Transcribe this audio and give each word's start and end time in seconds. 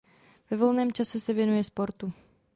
Ve 0.51 0.57
volném 0.57 0.91
čase 0.91 1.19
se 1.19 1.33
věnuje 1.33 1.63
sportu. 1.63 2.13